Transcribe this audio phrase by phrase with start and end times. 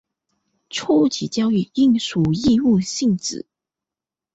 [0.71, 3.45] 初级教育应属义务性质。